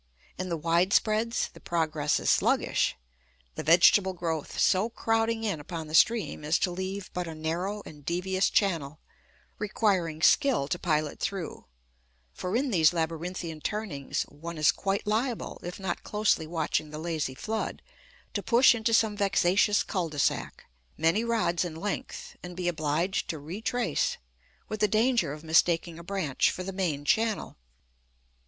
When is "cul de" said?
19.83-20.17